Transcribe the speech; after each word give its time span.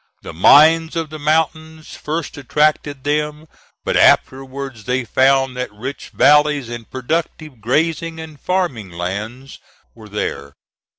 The 0.23 0.33
mines 0.33 0.95
of 0.95 1.11
the 1.11 1.19
mountains 1.19 1.95
first 1.95 2.35
attracted 2.35 3.03
them; 3.03 3.47
but 3.85 3.95
afterwards 3.95 4.85
they 4.85 5.05
found 5.05 5.55
that 5.57 5.71
rich 5.71 6.09
valleys 6.09 6.69
and 6.69 6.89
productive 6.89 7.61
grazing 7.61 8.19
and 8.19 8.41
farming 8.41 8.89
lands 8.89 9.59
were 9.93 10.09
there. 10.09 10.55